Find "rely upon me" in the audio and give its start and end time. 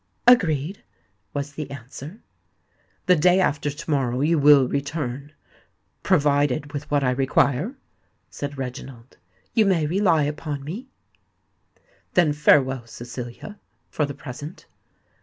9.85-10.87